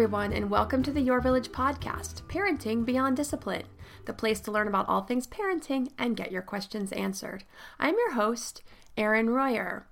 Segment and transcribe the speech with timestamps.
[0.00, 3.64] Everyone, and welcome to the Your Village podcast, Parenting Beyond Discipline,
[4.06, 7.44] the place to learn about all things parenting and get your questions answered.
[7.78, 8.62] I'm your host,
[8.96, 9.86] Erin Royer.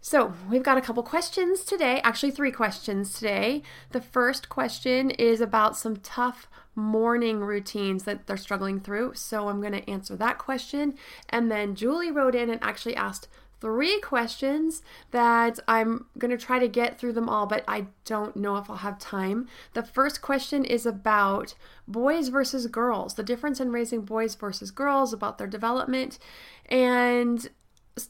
[0.00, 3.62] So, we've got a couple questions today, actually, three questions today.
[3.90, 9.16] The first question is about some tough morning routines that they're struggling through.
[9.16, 10.94] So, I'm going to answer that question.
[11.28, 13.28] And then Julie wrote in and actually asked
[13.62, 14.82] three questions
[15.12, 18.68] that I'm going to try to get through them all, but I don't know if
[18.68, 19.46] I'll have time.
[19.72, 21.54] The first question is about
[21.86, 26.18] boys versus girls, the difference in raising boys versus girls, about their development,
[26.66, 27.48] and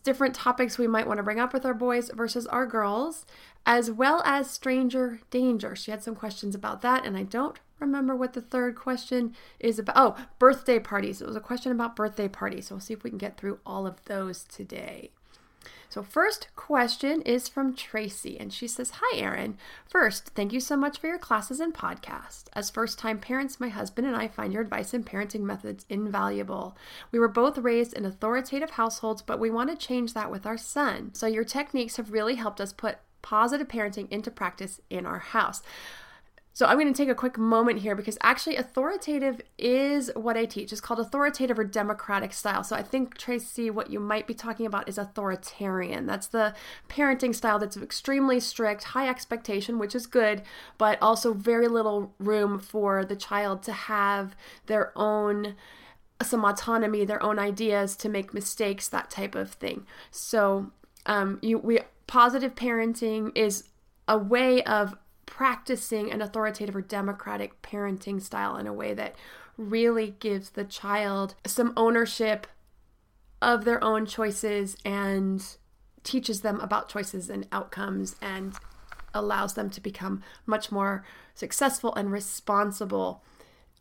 [0.02, 3.26] different topics we might want to bring up with our boys versus our girls,
[3.66, 5.76] as well as stranger danger.
[5.76, 9.78] She had some questions about that, and I don't remember what the third question is
[9.78, 9.96] about.
[9.98, 11.20] Oh, birthday parties.
[11.20, 12.68] It was a question about birthday parties.
[12.68, 15.10] So we'll see if we can get through all of those today.
[15.92, 19.58] So, first question is from Tracy, and she says, Hi, Erin.
[19.86, 22.44] First, thank you so much for your classes and podcast.
[22.54, 26.78] As first time parents, my husband and I find your advice and parenting methods invaluable.
[27.10, 30.56] We were both raised in authoritative households, but we want to change that with our
[30.56, 31.10] son.
[31.12, 35.60] So, your techniques have really helped us put positive parenting into practice in our house.
[36.54, 40.44] So I'm going to take a quick moment here because actually authoritative is what I
[40.44, 40.70] teach.
[40.70, 42.62] It's called authoritative or democratic style.
[42.62, 46.06] So I think Tracy what you might be talking about is authoritarian.
[46.06, 46.54] That's the
[46.88, 50.42] parenting style that's extremely strict, high expectation, which is good,
[50.76, 54.36] but also very little room for the child to have
[54.66, 55.56] their own
[56.22, 59.86] some autonomy, their own ideas to make mistakes, that type of thing.
[60.12, 60.70] So
[61.06, 63.64] um, you we positive parenting is
[64.06, 64.96] a way of
[65.32, 69.16] practicing an authoritative or democratic parenting style in a way that
[69.56, 72.46] really gives the child some ownership
[73.40, 75.56] of their own choices and
[76.04, 78.52] teaches them about choices and outcomes and
[79.14, 81.02] allows them to become much more
[81.34, 83.24] successful and responsible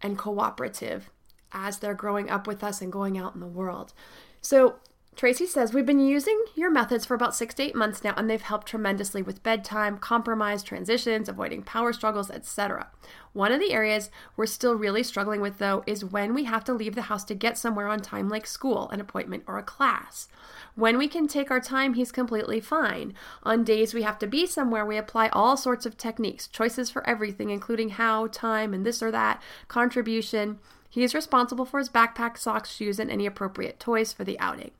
[0.01, 1.11] and cooperative
[1.51, 3.91] as they're growing up with us and going out in the world.
[4.39, 4.75] So,
[5.15, 8.29] Tracy says, We've been using your methods for about six to eight months now, and
[8.29, 12.87] they've helped tremendously with bedtime, compromise, transitions, avoiding power struggles, etc.
[13.33, 16.73] One of the areas we're still really struggling with, though, is when we have to
[16.73, 20.29] leave the house to get somewhere on time, like school, an appointment, or a class.
[20.75, 23.13] When we can take our time, he's completely fine.
[23.43, 27.07] On days we have to be somewhere, we apply all sorts of techniques, choices for
[27.07, 30.59] everything, including how, time, and this or that, contribution.
[30.91, 34.71] He is responsible for his backpack, socks, shoes, and any appropriate toys for the outing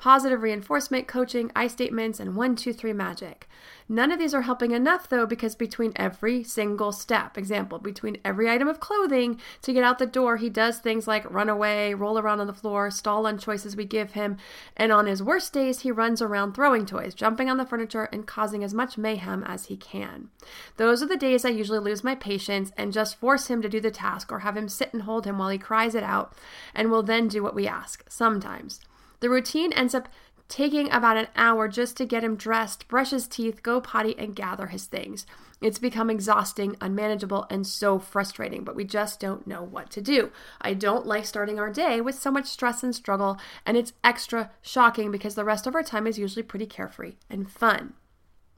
[0.00, 3.46] positive reinforcement, coaching, I statements, and one, two, three magic.
[3.86, 8.48] None of these are helping enough though, because between every single step, example, between every
[8.48, 12.18] item of clothing to get out the door, he does things like run away, roll
[12.18, 14.38] around on the floor, stall on choices we give him,
[14.74, 18.26] and on his worst days, he runs around throwing toys, jumping on the furniture, and
[18.26, 20.30] causing as much mayhem as he can.
[20.78, 23.80] Those are the days I usually lose my patience and just force him to do
[23.80, 26.32] the task or have him sit and hold him while he cries it out,
[26.74, 28.80] and will then do what we ask, sometimes.
[29.20, 30.08] The routine ends up
[30.50, 34.34] taking about an hour just to get him dressed, brush his teeth, go potty, and
[34.34, 35.24] gather his things.
[35.60, 40.32] It's become exhausting, unmanageable, and so frustrating, but we just don't know what to do.
[40.60, 44.50] I don't like starting our day with so much stress and struggle, and it's extra
[44.60, 47.94] shocking because the rest of our time is usually pretty carefree and fun.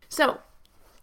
[0.09, 0.39] So,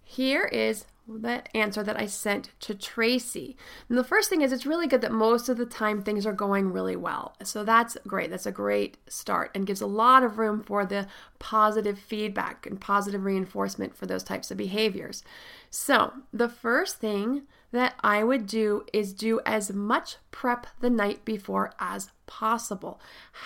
[0.03, 0.85] here is
[1.17, 3.57] the answer that I sent to Tracy.
[3.87, 6.33] And the first thing is, it's really good that most of the time things are
[6.33, 7.35] going really well.
[7.43, 8.29] So that's great.
[8.29, 11.07] That's a great start and gives a lot of room for the
[11.39, 15.23] positive feedback and positive reinforcement for those types of behaviors.
[15.69, 21.23] So, the first thing that I would do is do as much prep the night
[21.23, 22.99] before as possible.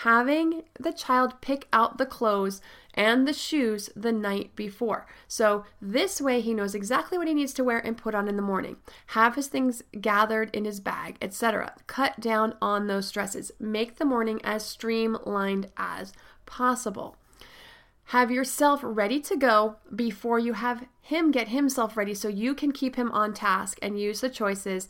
[0.03, 2.61] Having the child pick out the clothes
[2.93, 5.07] and the shoes the night before.
[5.27, 8.35] So this way he knows exactly what he needs to wear and put on in
[8.35, 8.77] the morning.
[9.07, 11.73] Have his things gathered in his bag, etc.
[11.87, 13.51] Cut down on those stresses.
[13.59, 16.13] Make the morning as streamlined as
[16.45, 17.17] possible.
[18.07, 22.71] Have yourself ready to go before you have him get himself ready so you can
[22.71, 24.87] keep him on task and use the choices.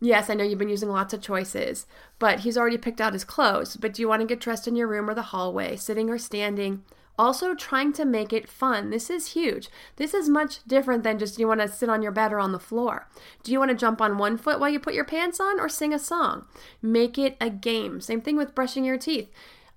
[0.00, 1.86] Yes, I know you've been using lots of choices,
[2.18, 3.76] but he's already picked out his clothes.
[3.76, 6.18] But do you want to get dressed in your room or the hallway, sitting or
[6.18, 6.82] standing?
[7.18, 8.90] Also, trying to make it fun.
[8.90, 9.68] This is huge.
[9.96, 12.52] This is much different than just you want to sit on your bed or on
[12.52, 13.08] the floor.
[13.42, 15.68] Do you want to jump on one foot while you put your pants on or
[15.68, 16.46] sing a song?
[16.82, 18.00] Make it a game.
[18.00, 19.30] Same thing with brushing your teeth.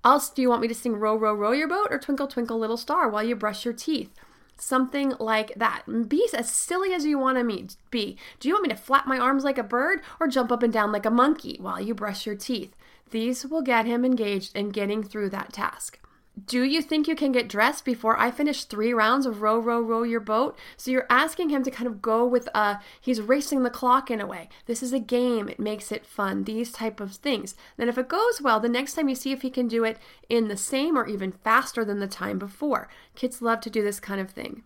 [0.04, 2.58] Else, do you want me to sing Row, Row, Row Your Boat or Twinkle, Twinkle,
[2.58, 4.10] Little Star while you brush your teeth?
[4.56, 5.84] Something like that.
[6.08, 8.18] Be as silly as you want to be.
[8.38, 10.72] Do you want me to flap my arms like a bird or jump up and
[10.72, 12.76] down like a monkey while you brush your teeth?
[13.10, 15.98] These will get him engaged in getting through that task.
[16.46, 19.80] Do you think you can get dressed before I finish three rounds of row, row,
[19.80, 20.58] row your boat?
[20.76, 24.20] So you're asking him to kind of go with a, he's racing the clock in
[24.20, 24.48] a way.
[24.66, 25.48] This is a game.
[25.48, 26.44] It makes it fun.
[26.44, 27.54] These type of things.
[27.76, 29.98] Then if it goes well, the next time you see if he can do it
[30.28, 32.88] in the same or even faster than the time before.
[33.14, 34.62] Kids love to do this kind of thing.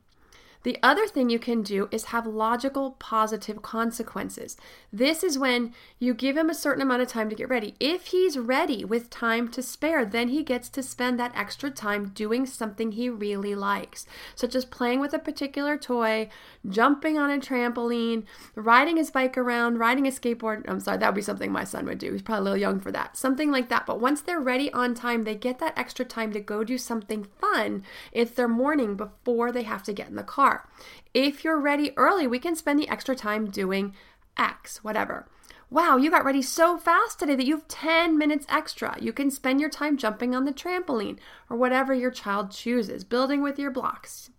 [0.64, 4.56] The other thing you can do is have logical positive consequences.
[4.90, 7.74] This is when you give him a certain amount of time to get ready.
[7.78, 12.12] If he's ready with time to spare, then he gets to spend that extra time
[12.14, 16.30] doing something he really likes, such as playing with a particular toy,
[16.66, 18.24] jumping on a trampoline,
[18.54, 20.64] riding his bike around, riding a skateboard.
[20.66, 22.10] I'm sorry, that would be something my son would do.
[22.10, 23.18] He's probably a little young for that.
[23.18, 23.84] Something like that.
[23.84, 27.26] But once they're ready on time, they get that extra time to go do something
[27.38, 27.84] fun.
[28.12, 30.68] It's their morning before they have to get in the car are.
[31.12, 33.94] If you're ready early, we can spend the extra time doing
[34.36, 35.26] X, whatever.
[35.70, 38.96] Wow, you got ready so fast today that you have 10 minutes extra.
[39.00, 41.18] You can spend your time jumping on the trampoline
[41.50, 44.30] or whatever your child chooses, building with your blocks,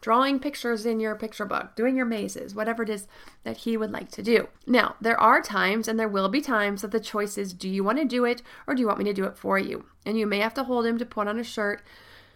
[0.00, 3.06] drawing pictures in your picture book, doing your mazes, whatever it is
[3.44, 4.48] that he would like to do.
[4.66, 7.84] Now, there are times and there will be times that the choice is do you
[7.84, 9.84] want to do it or do you want me to do it for you?
[10.06, 11.82] And you may have to hold him to put on a shirt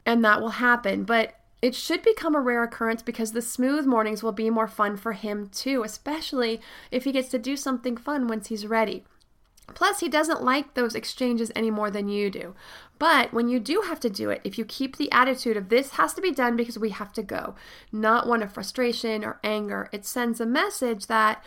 [0.05, 1.05] and that will happen.
[1.05, 1.35] But
[1.65, 5.15] it should become a rare occurrence because the smooth mornings will be more fun for
[5.15, 9.03] him too, especially if he gets to do something fun once he's ready.
[9.69, 12.55] Plus, he doesn't like those exchanges any more than you do.
[12.99, 15.93] But when you do have to do it, if you keep the attitude of this
[15.93, 17.55] has to be done because we have to go,
[17.91, 21.43] not one of frustration or anger, it sends a message that,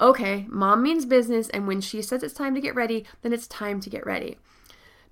[0.00, 3.46] okay, mom means business, and when she says it's time to get ready, then it's
[3.46, 4.36] time to get ready.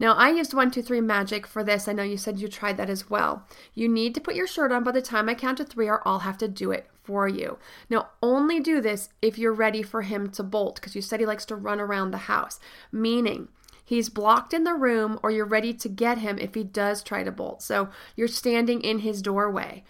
[0.01, 1.89] Now, I used 123 Magic for this.
[1.89, 3.47] I know you said you tried that as well.
[3.75, 6.07] You need to put your shirt on by the time I count to three, or
[6.07, 7.59] I'll have to do it for you.
[7.91, 11.27] Now, only do this if you're ready for him to bolt, because you said he
[11.27, 12.61] likes to run around the house,
[12.93, 13.49] meaning
[13.85, 17.25] he's blocked in the room, or you're ready to get him if he does try
[17.25, 17.63] to bolt.
[17.63, 19.83] So you're standing in his doorway.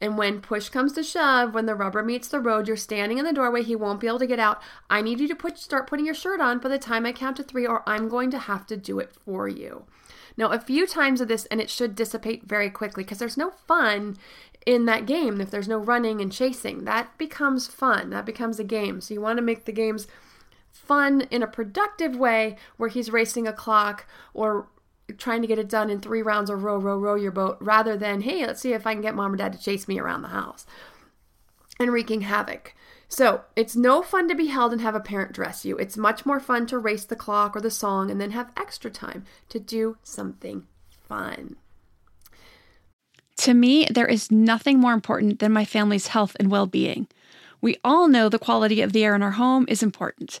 [0.00, 3.24] And when push comes to shove, when the rubber meets the road, you're standing in
[3.24, 4.62] the doorway, he won't be able to get out.
[4.88, 7.36] I need you to put start putting your shirt on by the time I count
[7.36, 9.84] to 3 or I'm going to have to do it for you.
[10.36, 13.50] Now, a few times of this and it should dissipate very quickly because there's no
[13.50, 14.16] fun
[14.64, 16.84] in that game if there's no running and chasing.
[16.84, 18.10] That becomes fun.
[18.10, 19.00] That becomes a game.
[19.00, 20.06] So you want to make the games
[20.72, 24.68] fun in a productive way where he's racing a clock or
[25.12, 27.96] trying to get it done in three rounds of row, row, row your boat rather
[27.96, 30.22] than, hey, let's see if I can get mom or dad to chase me around
[30.22, 30.66] the house
[31.78, 32.74] and wreaking havoc.
[33.08, 35.76] So it's no fun to be held and have a parent dress you.
[35.76, 38.90] It's much more fun to race the clock or the song and then have extra
[38.90, 40.66] time to do something
[41.08, 41.56] fun.
[43.38, 47.08] To me, there is nothing more important than my family's health and well being.
[47.60, 50.40] We all know the quality of the air in our home is important.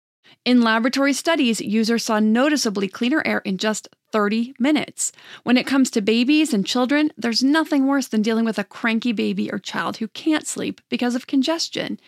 [0.43, 5.11] In laboratory studies, users saw noticeably cleaner air in just 30 minutes.
[5.43, 9.13] When it comes to babies and children, there's nothing worse than dealing with a cranky
[9.13, 11.99] baby or child who can't sleep because of congestion.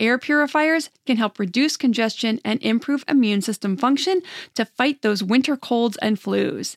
[0.00, 4.20] Air purifiers can help reduce congestion and improve immune system function
[4.54, 6.76] to fight those winter colds and flus.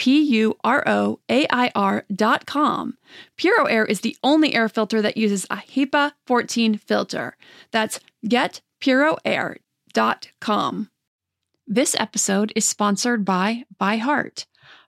[0.00, 2.96] P U R O A I R dot com.
[3.36, 7.36] Puro Air is the only air filter that uses a HEPA 14 filter.
[7.70, 10.90] That's getpuroair.com.
[11.66, 14.46] This episode is sponsored by ByHeart.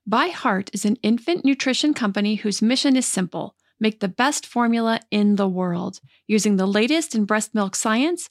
[0.09, 5.37] ByHeart is an infant nutrition company whose mission is simple make the best formula in
[5.37, 6.01] the world.
[6.27, 8.31] Using the latest in breast milk science,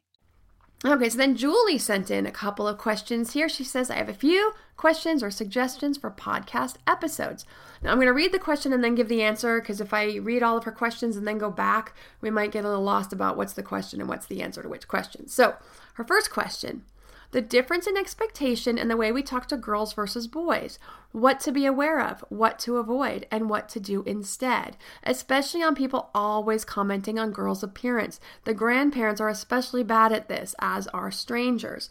[0.83, 3.47] Okay, so then Julie sent in a couple of questions here.
[3.47, 7.45] She says, I have a few questions or suggestions for podcast episodes.
[7.83, 10.15] Now, I'm going to read the question and then give the answer because if I
[10.15, 13.13] read all of her questions and then go back, we might get a little lost
[13.13, 15.27] about what's the question and what's the answer to which question.
[15.27, 15.55] So,
[15.95, 16.83] her first question
[17.31, 20.77] the difference in expectation and the way we talk to girls versus boys,
[21.11, 25.75] what to be aware of, what to avoid, and what to do instead, especially on
[25.75, 28.19] people always commenting on girls' appearance.
[28.43, 31.89] The grandparents are especially bad at this, as are strangers.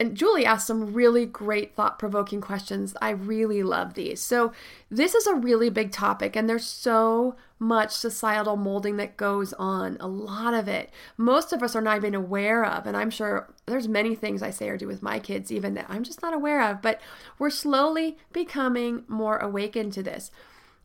[0.00, 2.96] And Julie asked some really great thought provoking questions.
[3.02, 4.20] I really love these.
[4.20, 4.52] So,
[4.90, 9.96] this is a really big topic, and there's so much societal molding that goes on.
[9.98, 10.90] A lot of it.
[11.16, 14.50] Most of us are not even aware of, and I'm sure there's many things I
[14.50, 17.00] say or do with my kids, even that I'm just not aware of, but
[17.38, 20.30] we're slowly becoming more awakened to this.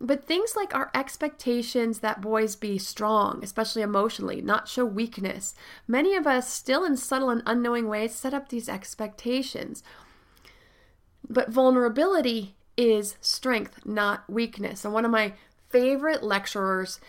[0.06, 5.56] But things like our expectations that boys be strong, especially emotionally, not show weakness,
[5.88, 9.82] many of us still in subtle and unknowing ways set up these expectations.
[11.30, 14.84] But vulnerability is strength, not weakness.
[14.84, 15.36] And one of my
[15.70, 17.00] favorite lecturers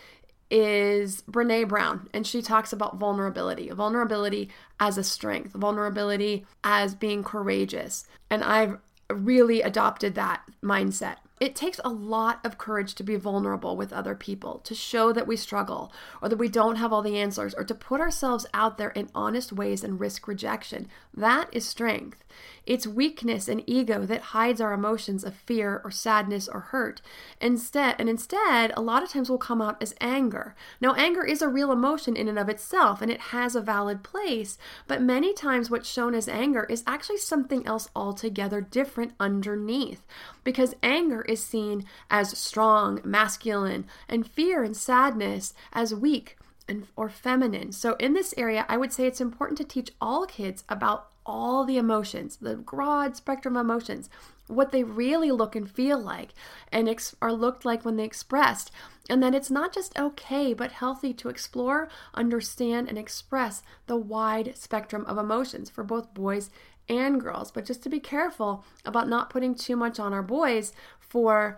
[0.49, 4.49] is Brene Brown, and she talks about vulnerability vulnerability
[4.79, 8.05] as a strength, vulnerability as being courageous.
[8.29, 8.77] And I've
[9.09, 11.17] really adopted that mindset.
[11.39, 15.27] It takes a lot of courage to be vulnerable with other people, to show that
[15.27, 18.77] we struggle, or that we don't have all the answers, or to put ourselves out
[18.77, 20.87] there in honest ways and risk rejection.
[21.13, 22.23] That is strength.
[22.65, 27.01] It's weakness and ego that hides our emotions of fear or sadness or hurt.
[27.39, 30.55] Instead, and instead, a lot of times will come out as anger.
[30.81, 34.03] Now, anger is a real emotion in and of itself, and it has a valid
[34.03, 40.01] place, but many times what's shown as anger is actually something else altogether different underneath.
[40.43, 47.09] Because anger is seen as strong, masculine, and fear and sadness as weak and or
[47.09, 47.71] feminine.
[47.71, 51.65] So in this area, I would say it's important to teach all kids about all
[51.65, 54.09] the emotions, the broad spectrum of emotions,
[54.47, 56.29] what they really look and feel like
[56.71, 58.71] and ex- are looked like when they expressed.
[59.09, 64.57] And that it's not just okay, but healthy to explore, understand, and express the wide
[64.57, 66.49] spectrum of emotions for both boys
[66.87, 67.51] and girls.
[67.51, 70.73] But just to be careful about not putting too much on our boys
[71.09, 71.57] for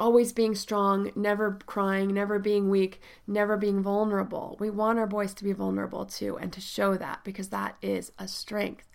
[0.00, 4.56] always being strong, never crying, never being weak, never being vulnerable.
[4.58, 8.10] We want our boys to be vulnerable too and to show that because that is
[8.18, 8.86] a strength.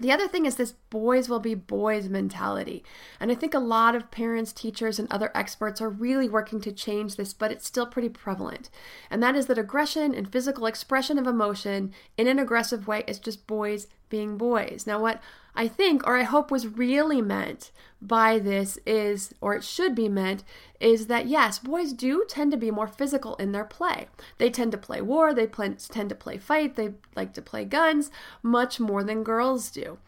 [0.00, 2.82] The other thing is this boys will be boys mentality.
[3.20, 6.72] And I think a lot of parents, teachers, and other experts are really working to
[6.72, 8.70] change this, but it's still pretty prevalent.
[9.10, 13.18] And that is that aggression and physical expression of emotion in an aggressive way is
[13.18, 14.84] just boys being boys.
[14.86, 15.22] Now, what
[15.54, 17.70] I think, or I hope was really meant
[18.02, 20.44] by this is, or it should be meant,
[20.78, 24.08] is that yes, boys do tend to be more physical in their play.
[24.38, 28.10] They tend to play war, they tend to play fight, they like to play guns
[28.42, 29.98] much more than girls do.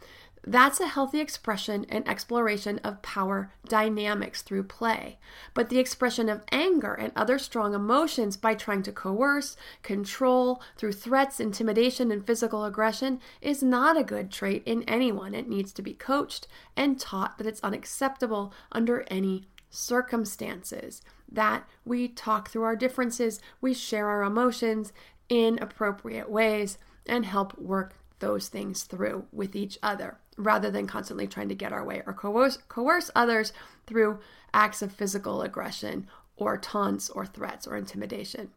[0.45, 5.19] That's a healthy expression and exploration of power dynamics through play.
[5.55, 10.95] But the expression of anger and other strong emotions by trying to coerce, control, through
[10.95, 15.33] threats, intimidation, and physical aggression is not a good trait in anyone.
[15.33, 22.09] It needs to be coached and taught that it's unacceptable under any circumstances, that we
[22.09, 24.93] talk through our differences, we share our emotions
[25.29, 31.27] in appropriate ways, and help work those things through with each other rather than constantly
[31.27, 33.53] trying to get our way or coerce, coerce others
[33.87, 34.21] through
[34.55, 38.51] acts of physical aggression or taunts or threats or intimidation.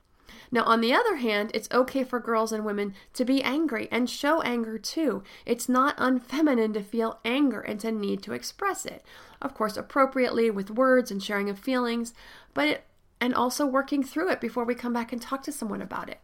[0.52, 4.10] Now, on the other hand, it's okay for girls and women to be angry and
[4.10, 5.24] show anger too.
[5.46, 9.04] It's not unfeminine to feel anger and to need to express it.
[9.42, 12.14] Of course, appropriately with words and sharing of feelings,
[12.54, 12.86] but it,
[13.20, 16.20] and also working through it before we come back and talk to someone about it.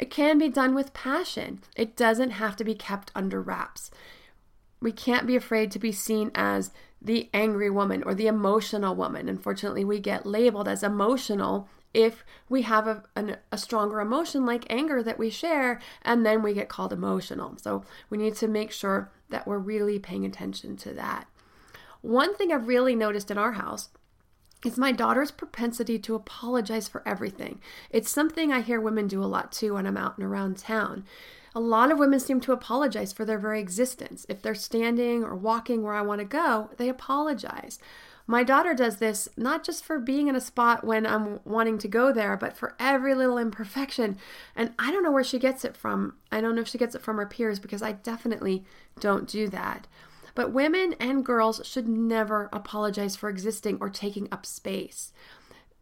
[0.00, 1.60] It can be done with passion.
[1.76, 3.90] It doesn't have to be kept under wraps.
[4.80, 6.70] We can't be afraid to be seen as
[7.02, 9.28] the angry woman or the emotional woman.
[9.28, 14.64] Unfortunately, we get labeled as emotional if we have a, an, a stronger emotion like
[14.70, 17.58] anger that we share, and then we get called emotional.
[17.58, 21.26] So we need to make sure that we're really paying attention to that.
[22.00, 23.90] One thing I've really noticed in our house
[24.64, 27.60] is my daughter's propensity to apologize for everything.
[27.90, 31.04] It's something I hear women do a lot too when I'm out and around town.
[31.54, 34.24] A lot of women seem to apologize for their very existence.
[34.28, 37.78] If they're standing or walking where I want to go, they apologize.
[38.26, 41.88] My daughter does this not just for being in a spot when I'm wanting to
[41.88, 44.18] go there, but for every little imperfection.
[44.54, 46.14] And I don't know where she gets it from.
[46.30, 48.64] I don't know if she gets it from her peers because I definitely
[49.00, 49.88] don't do that.
[50.40, 55.12] But women and girls should never apologize for existing or taking up space.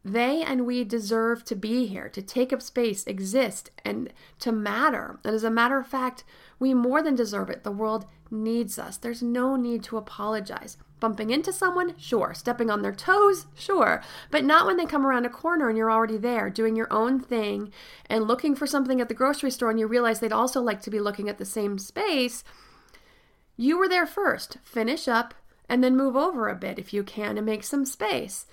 [0.05, 5.21] They and we deserve to be here, to take up space, exist, and to matter.
[5.23, 6.25] And as a matter of fact,
[6.59, 7.63] we more than deserve it.
[7.63, 8.97] The world needs us.
[8.97, 10.77] There's no need to apologize.
[10.99, 11.95] Bumping into someone?
[11.97, 12.35] Sure.
[12.35, 13.47] Stepping on their toes?
[13.55, 14.03] Sure.
[14.33, 17.21] But not when they come around a corner and you're already there doing your own
[17.21, 17.73] thing
[18.07, 20.91] and looking for something at the grocery store and you realize they'd also like to
[20.91, 22.43] be looking at the same space.
[23.61, 24.57] You were there first.
[24.63, 25.35] Finish up
[25.69, 28.47] and then move over a bit if you can and make some space.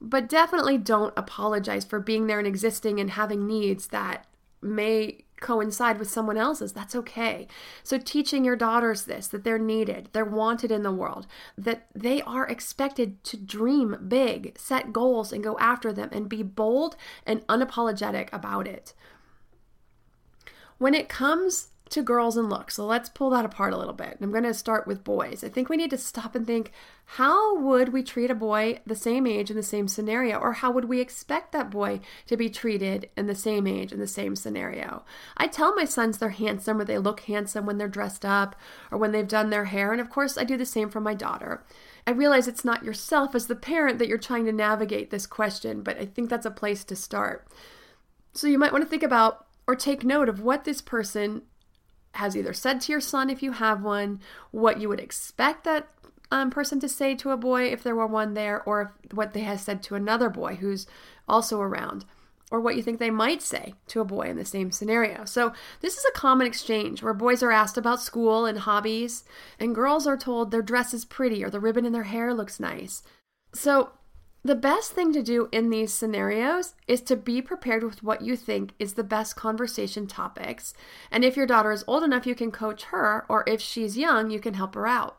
[0.00, 4.26] But definitely don't apologize for being there and existing and having needs that
[4.62, 6.72] may coincide with someone else's.
[6.72, 7.48] That's okay.
[7.82, 11.26] So, teaching your daughters this that they're needed, they're wanted in the world,
[11.58, 16.42] that they are expected to dream big, set goals, and go after them, and be
[16.42, 16.96] bold
[17.26, 18.94] and unapologetic about it.
[20.78, 22.76] When it comes to girls and looks.
[22.76, 24.16] So let's pull that apart a little bit.
[24.20, 25.42] I'm going to start with boys.
[25.42, 26.72] I think we need to stop and think
[27.04, 30.38] how would we treat a boy the same age in the same scenario?
[30.38, 33.98] Or how would we expect that boy to be treated in the same age in
[33.98, 35.04] the same scenario?
[35.36, 38.54] I tell my sons they're handsome or they look handsome when they're dressed up
[38.92, 39.90] or when they've done their hair.
[39.90, 41.64] And of course, I do the same for my daughter.
[42.06, 45.82] I realize it's not yourself as the parent that you're trying to navigate this question,
[45.82, 47.48] but I think that's a place to start.
[48.32, 51.42] So you might want to think about or take note of what this person
[52.12, 54.20] has either said to your son, if you have one,
[54.50, 55.88] what you would expect that
[56.30, 59.40] um, person to say to a boy if there were one there, or what they
[59.40, 60.86] have said to another boy who's
[61.28, 62.04] also around,
[62.50, 65.24] or what you think they might say to a boy in the same scenario.
[65.24, 69.24] So, this is a common exchange where boys are asked about school and hobbies,
[69.58, 72.60] and girls are told their dress is pretty or the ribbon in their hair looks
[72.60, 73.02] nice.
[73.52, 73.90] So,
[74.42, 78.36] the best thing to do in these scenarios is to be prepared with what you
[78.36, 80.72] think is the best conversation topics.
[81.10, 84.30] And if your daughter is old enough, you can coach her, or if she's young,
[84.30, 85.18] you can help her out.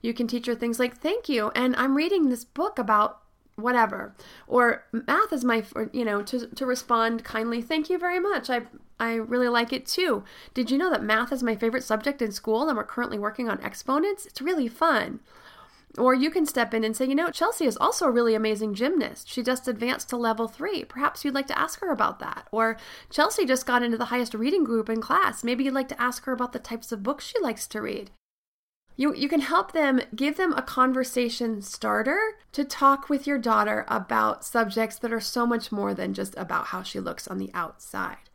[0.00, 3.20] You can teach her things like, Thank you, and I'm reading this book about
[3.56, 4.14] whatever.
[4.46, 8.48] Or math is my, you know, to, to respond kindly, Thank you very much.
[8.48, 8.62] I,
[9.00, 10.22] I really like it too.
[10.54, 13.48] Did you know that math is my favorite subject in school and we're currently working
[13.48, 14.24] on exponents?
[14.24, 15.18] It's really fun.
[15.98, 18.74] Or you can step in and say, you know, Chelsea is also a really amazing
[18.74, 19.28] gymnast.
[19.28, 20.84] She just advanced to level three.
[20.84, 22.48] Perhaps you'd like to ask her about that.
[22.50, 22.78] Or
[23.10, 25.44] Chelsea just got into the highest reading group in class.
[25.44, 28.10] Maybe you'd like to ask her about the types of books she likes to read.
[28.96, 32.18] You, you can help them, give them a conversation starter
[32.52, 36.66] to talk with your daughter about subjects that are so much more than just about
[36.66, 38.30] how she looks on the outside.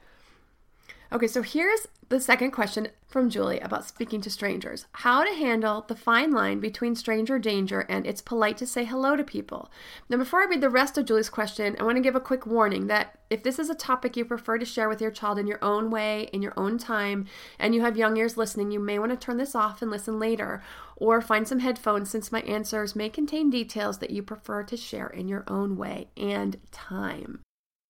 [1.10, 4.88] Okay, so here's the second question from Julie about speaking to strangers.
[4.92, 9.16] How to handle the fine line between stranger danger and it's polite to say hello
[9.16, 9.72] to people.
[10.10, 12.46] Now, before I read the rest of Julie's question, I want to give a quick
[12.46, 15.48] warning that if this is a topic you prefer to share with your child in
[15.48, 17.26] your own way, in your own time,
[17.58, 20.20] and you have young ears listening, you may want to turn this off and listen
[20.20, 20.62] later,
[20.98, 25.08] or find some headphones since my answers may contain details that you prefer to share
[25.08, 27.40] in your own way and time.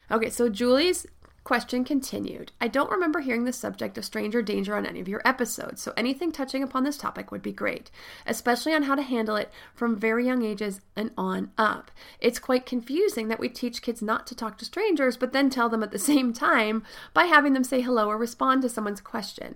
[0.10, 1.06] Okay, so Julie's
[1.48, 2.52] Question continued.
[2.60, 5.94] I don't remember hearing the subject of stranger danger on any of your episodes, so
[5.96, 7.90] anything touching upon this topic would be great,
[8.26, 11.90] especially on how to handle it from very young ages and on up.
[12.20, 15.70] It's quite confusing that we teach kids not to talk to strangers, but then tell
[15.70, 16.84] them at the same time
[17.14, 19.56] by having them say hello or respond to someone's question.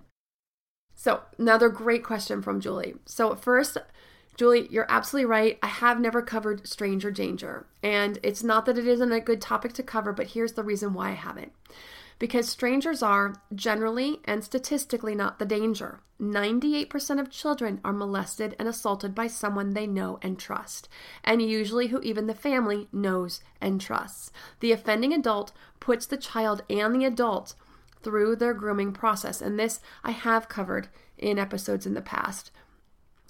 [0.96, 2.96] So, another great question from Julie.
[3.06, 3.78] So, first,
[4.38, 5.60] Julie, you're absolutely right.
[5.62, 7.66] I have never covered stranger danger.
[7.84, 10.94] And it's not that it isn't a good topic to cover, but here's the reason
[10.94, 11.52] why I haven't.
[12.18, 16.02] Because strangers are generally and statistically not the danger.
[16.22, 20.88] 98% of children are molested and assaulted by someone they know and trust,
[21.24, 24.32] and usually who even the family knows and trusts.
[24.60, 27.56] The offending adult puts the child and the adult
[28.04, 32.52] through their grooming process, and this I have covered in episodes in the past.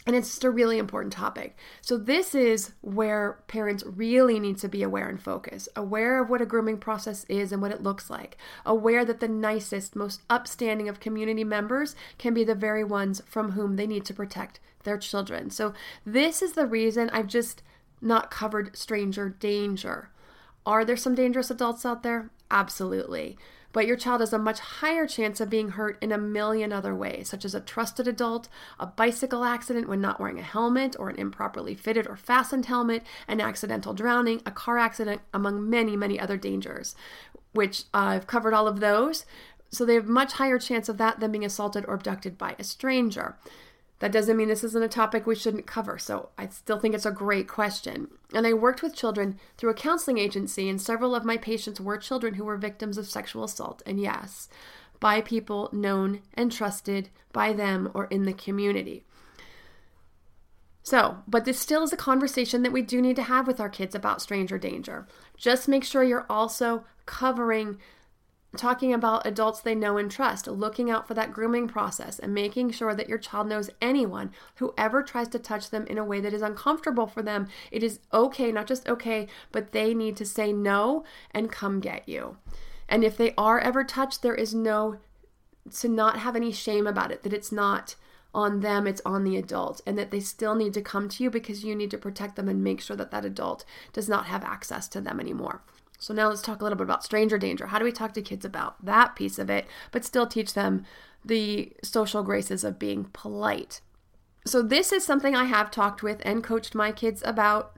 [0.07, 1.55] And it's just a really important topic.
[1.81, 6.41] So, this is where parents really need to be aware and focus, aware of what
[6.41, 10.89] a grooming process is and what it looks like, aware that the nicest, most upstanding
[10.89, 14.97] of community members can be the very ones from whom they need to protect their
[14.97, 15.51] children.
[15.51, 17.61] So, this is the reason I've just
[18.01, 20.09] not covered stranger danger.
[20.65, 22.31] Are there some dangerous adults out there?
[22.49, 23.37] Absolutely
[23.73, 26.95] but your child has a much higher chance of being hurt in a million other
[26.95, 31.09] ways, such as a trusted adult, a bicycle accident when not wearing a helmet, or
[31.09, 36.19] an improperly fitted or fastened helmet, an accidental drowning, a car accident, among many, many
[36.19, 36.95] other dangers,
[37.53, 39.25] which uh, I've covered all of those.
[39.69, 42.63] So they have much higher chance of that than being assaulted or abducted by a
[42.63, 43.37] stranger.
[44.01, 47.05] That doesn't mean this isn't a topic we shouldn't cover, so I still think it's
[47.05, 48.07] a great question.
[48.33, 51.99] And I worked with children through a counseling agency, and several of my patients were
[51.99, 54.49] children who were victims of sexual assault, and yes,
[54.99, 59.03] by people known and trusted by them or in the community.
[60.81, 63.69] So, but this still is a conversation that we do need to have with our
[63.69, 65.07] kids about stranger danger.
[65.37, 67.77] Just make sure you're also covering
[68.57, 72.71] talking about adults they know and trust, looking out for that grooming process, and making
[72.71, 76.19] sure that your child knows anyone who ever tries to touch them in a way
[76.19, 77.47] that is uncomfortable for them.
[77.71, 82.09] It is okay, not just okay, but they need to say no and come get
[82.09, 82.37] you.
[82.89, 84.97] And if they are ever touched, there is no
[85.79, 87.95] to not have any shame about it, that it's not
[88.33, 91.29] on them, it's on the adult, and that they still need to come to you
[91.29, 94.43] because you need to protect them and make sure that that adult does not have
[94.43, 95.61] access to them anymore.
[96.01, 97.67] So now let's talk a little bit about stranger danger.
[97.67, 100.83] How do we talk to kids about that piece of it, but still teach them
[101.23, 103.81] the social graces of being polite?
[104.43, 107.77] So this is something I have talked with and coached my kids about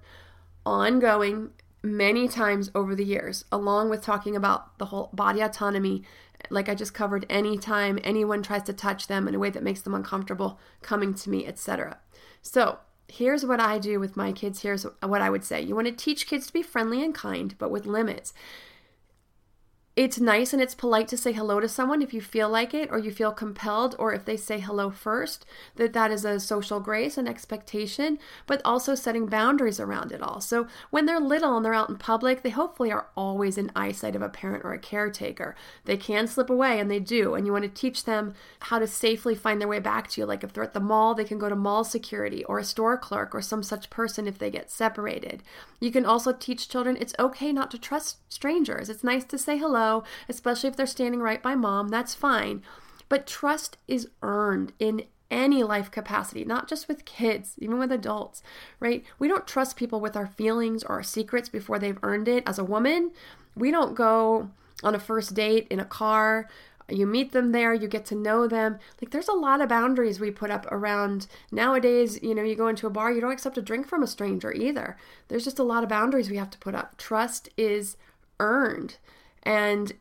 [0.66, 1.50] ongoing
[1.84, 6.04] many times over the years, along with talking about the whole body autonomy,
[6.50, 9.82] like I just covered, anytime anyone tries to touch them in a way that makes
[9.82, 11.98] them uncomfortable, coming to me, etc.
[12.42, 14.62] So here's what I do with my kids.
[14.62, 15.62] Here's what I would say.
[15.62, 18.34] You want to teach kids to be friendly and kind, but with limits
[19.96, 22.90] it's nice and it's polite to say hello to someone if you feel like it
[22.92, 26.80] or you feel compelled or if they say hello first that that is a social
[26.80, 30.42] grace and expectation but also setting boundaries around it all.
[30.42, 34.16] So when they're little and they're out in public they hopefully are always in eyesight
[34.16, 35.56] of a parent or a caretaker.
[35.86, 38.88] They can slip away and they do and you want to teach them how to
[38.88, 41.38] safely find their way back to you like if they're at the mall they can
[41.38, 44.72] go to mall security or a store clerk or some such person if they get
[44.72, 45.44] separated.
[45.80, 48.90] You can also teach children it's okay not to trust strangers.
[48.90, 49.83] It's nice to say hello
[50.30, 52.62] especially if they're standing right by mom, that's fine.
[53.10, 58.44] But trust is earned in any life capacity, not just with kids, even with adults,
[58.80, 59.04] right?
[59.18, 62.44] We don't trust people with our feelings or our secrets before they've earned it.
[62.46, 63.12] As a woman,
[63.56, 64.52] we don't go
[64.84, 66.48] on a first date in a car.
[66.90, 68.78] You meet them there, you get to know them.
[69.02, 72.20] Like, there's a lot of boundaries we put up around nowadays.
[72.22, 74.54] You know, you go into a bar, you don't accept a drink from a stranger
[74.54, 74.98] either.
[75.30, 76.98] There's just a lot of boundaries we have to put up.
[76.98, 77.98] Trust is
[78.40, 78.98] earned.
[79.44, 79.94] And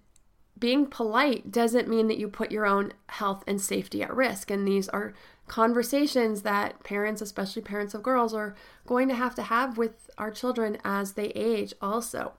[0.58, 4.50] being polite doesn't mean that you put your own health and safety at risk.
[4.50, 5.12] And these are
[5.48, 8.54] conversations that parents, especially parents of girls, are
[8.86, 12.34] going to have to have with our children as they age also.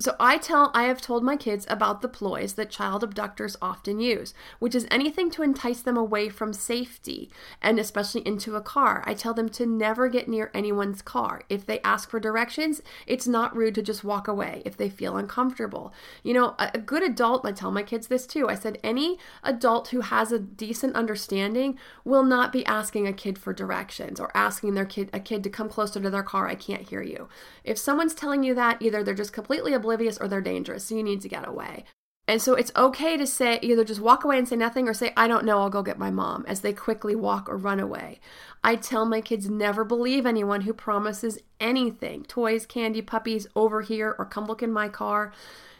[0.00, 4.00] So I tell I have told my kids about the ploys that child abductors often
[4.00, 7.30] use, which is anything to entice them away from safety
[7.62, 9.04] and especially into a car.
[9.06, 11.42] I tell them to never get near anyone's car.
[11.48, 15.16] If they ask for directions, it's not rude to just walk away if they feel
[15.16, 15.94] uncomfortable.
[16.24, 18.48] You know, a, a good adult, I tell my kids this too.
[18.48, 23.38] I said any adult who has a decent understanding will not be asking a kid
[23.38, 26.48] for directions or asking their kid a kid to come closer to their car.
[26.48, 27.28] I can't hear you.
[27.62, 30.84] If someone's telling you that, either they're just completely oblivious or they're dangerous.
[30.84, 31.84] So you need to get away.
[32.26, 35.12] And so it's okay to say either just walk away and say nothing or say,
[35.14, 38.18] I don't know, I'll go get my mom as they quickly walk or run away.
[38.62, 44.16] I tell my kids never believe anyone who promises anything toys, candy, puppies, over here,
[44.18, 45.34] or come look in my car.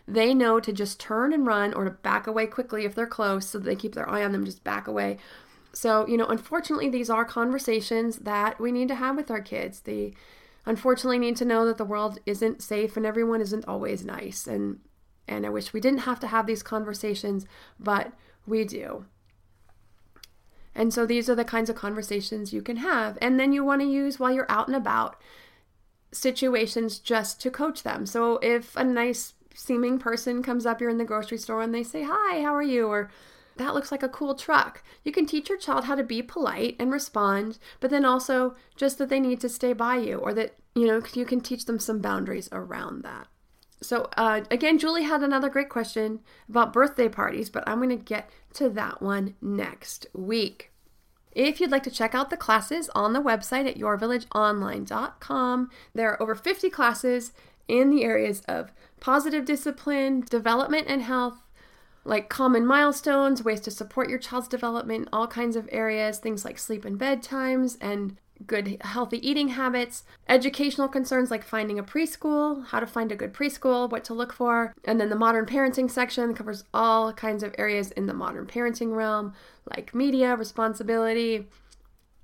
[0.06, 3.46] They know to just turn and run or to back away quickly if they're close
[3.46, 5.16] so they keep their eye on them, just back away.
[5.72, 9.80] So, you know, unfortunately, these are conversations that we need to have with our kids.
[9.80, 10.12] They
[10.66, 14.80] unfortunately need to know that the world isn't safe and everyone isn't always nice and
[15.26, 17.46] and I wish we didn't have to have these conversations,
[17.80, 18.12] but
[18.46, 19.06] we do.
[20.74, 23.16] And so these are the kinds of conversations you can have.
[23.22, 25.20] And then you want to use while you're out and about
[26.12, 28.06] situations just to coach them.
[28.06, 31.84] So if a nice seeming person comes up, you're in the grocery store and they
[31.84, 32.88] say, Hi, how are you?
[32.88, 33.10] Or
[33.56, 34.82] that looks like a cool truck.
[35.04, 38.98] You can teach your child how to be polite and respond, but then also just
[38.98, 41.78] that they need to stay by you or that, you know, you can teach them
[41.78, 43.28] some boundaries around that.
[43.80, 47.96] So, uh, again, Julie had another great question about birthday parties, but I'm going to
[47.96, 50.72] get to that one next week.
[51.32, 56.22] If you'd like to check out the classes on the website at yourvillageonline.com, there are
[56.22, 57.32] over 50 classes
[57.66, 61.43] in the areas of positive discipline, development and health,
[62.04, 66.58] like common milestones, ways to support your child's development, all kinds of areas, things like
[66.58, 72.80] sleep and bedtimes and good healthy eating habits, educational concerns like finding a preschool, how
[72.80, 76.34] to find a good preschool, what to look for, and then the modern parenting section
[76.34, 79.32] covers all kinds of areas in the modern parenting realm
[79.70, 81.46] like media, responsibility,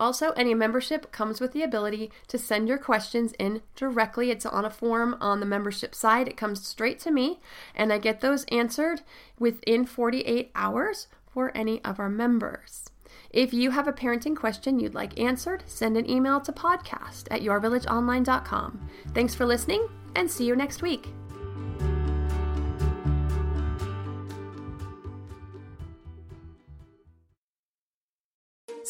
[0.00, 4.30] also, any membership comes with the ability to send your questions in directly.
[4.30, 6.26] It's on a form on the membership side.
[6.26, 7.38] It comes straight to me,
[7.74, 9.02] and I get those answered
[9.38, 12.90] within 48 hours for any of our members.
[13.30, 17.42] If you have a parenting question you'd like answered, send an email to podcast at
[17.42, 18.88] yourvillageonline.com.
[19.14, 19.86] Thanks for listening,
[20.16, 21.19] and see you next week.